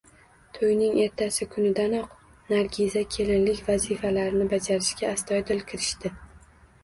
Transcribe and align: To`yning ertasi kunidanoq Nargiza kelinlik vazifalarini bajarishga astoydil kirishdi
To`yning 0.57 0.95
ertasi 1.01 1.45
kunidanoq 1.55 2.15
Nargiza 2.53 3.03
kelinlik 3.15 3.61
vazifalarini 3.69 4.47
bajarishga 4.57 5.11
astoydil 5.17 5.63
kirishdi 5.73 6.13